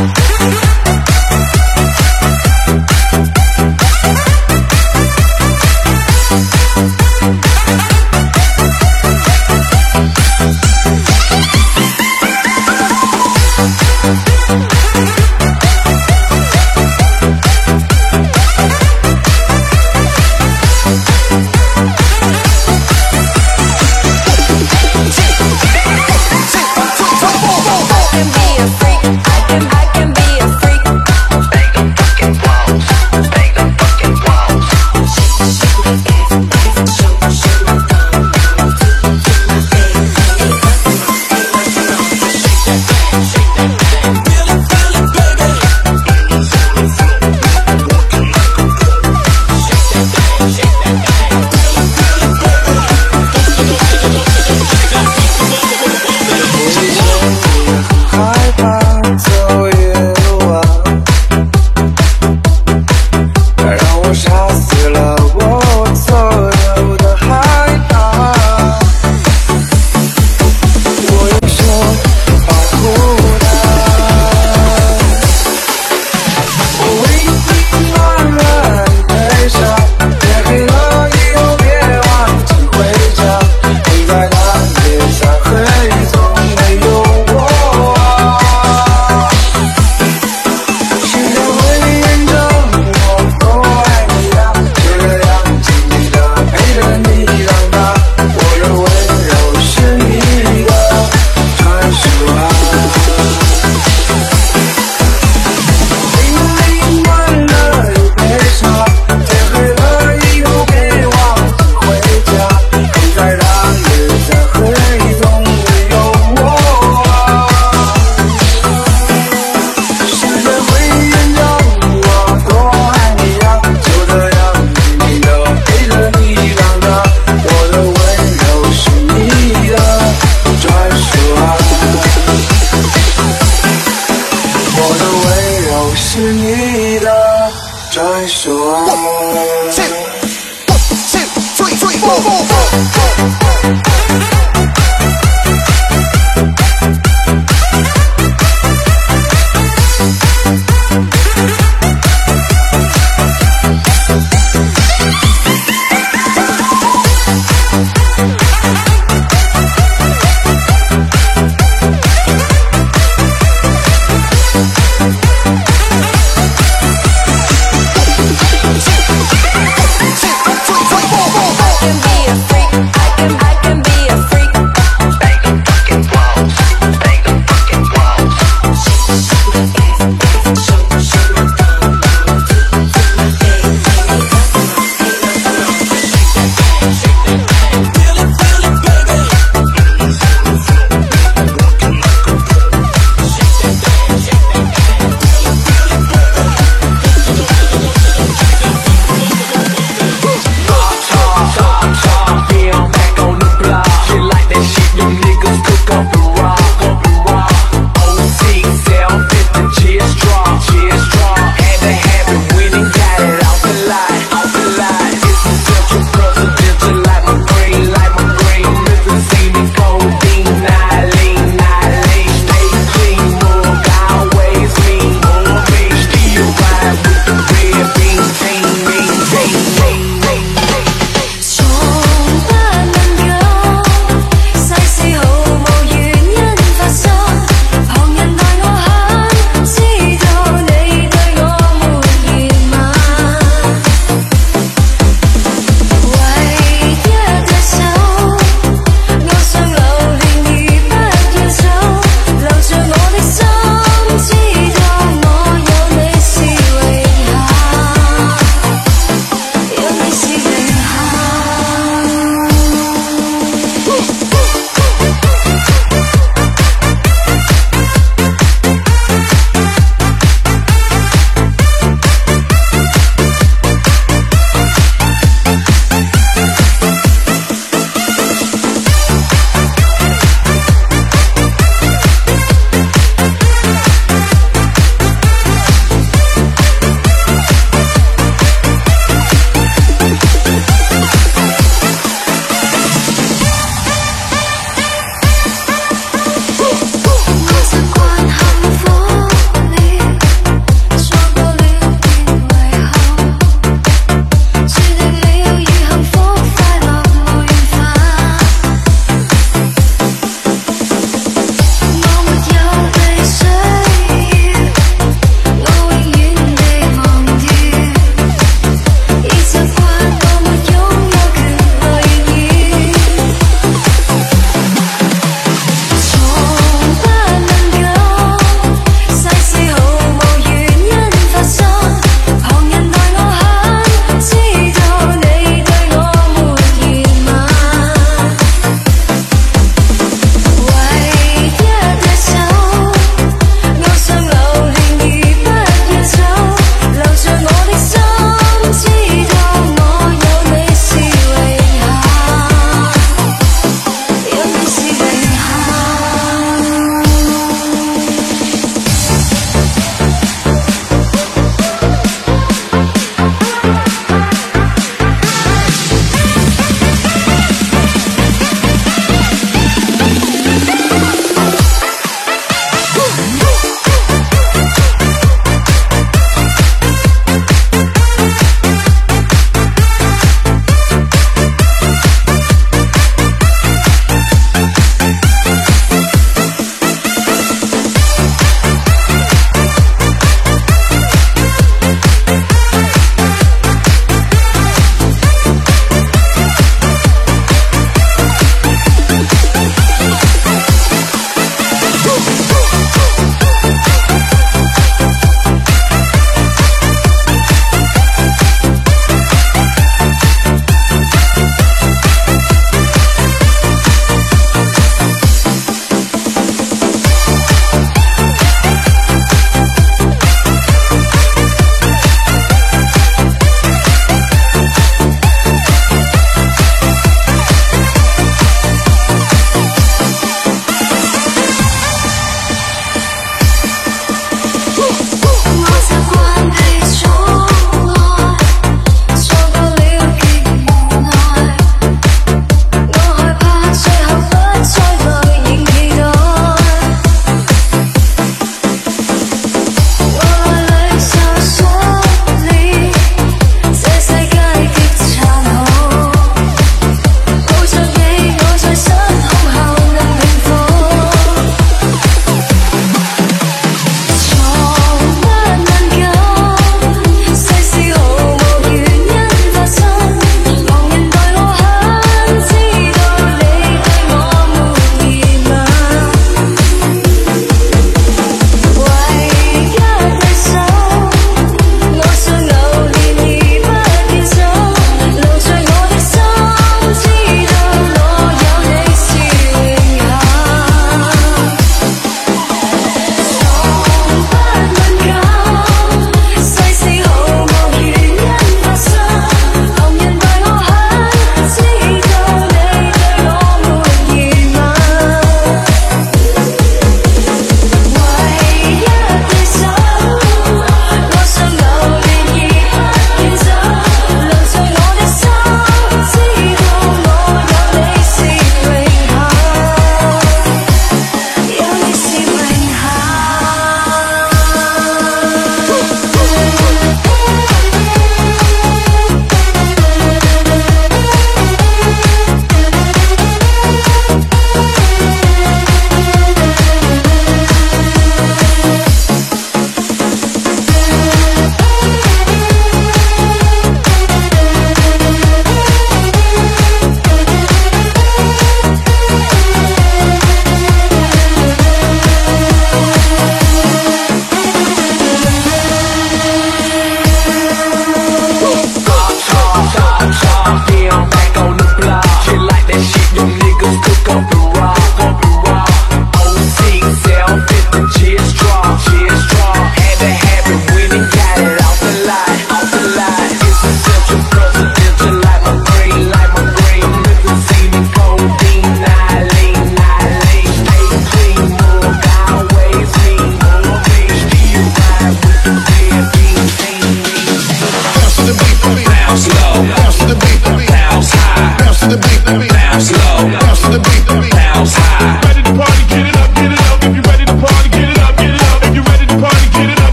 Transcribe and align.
I 0.00 0.29